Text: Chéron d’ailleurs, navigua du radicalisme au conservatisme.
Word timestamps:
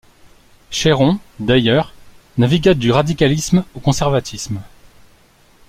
Chéron 0.71 1.19
d’ailleurs, 1.39 1.93
navigua 2.39 2.73
du 2.73 2.91
radicalisme 2.91 3.63
au 3.75 3.79
conservatisme. 3.79 4.59